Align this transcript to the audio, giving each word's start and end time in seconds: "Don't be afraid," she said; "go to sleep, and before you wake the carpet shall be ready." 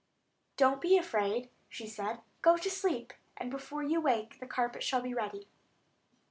"Don't 0.57 0.81
be 0.81 0.97
afraid," 0.97 1.51
she 1.69 1.85
said; 1.85 2.21
"go 2.41 2.57
to 2.57 2.71
sleep, 2.71 3.13
and 3.37 3.51
before 3.51 3.83
you 3.83 4.01
wake 4.01 4.39
the 4.39 4.47
carpet 4.47 4.81
shall 4.81 5.03
be 5.03 5.13
ready." 5.13 5.47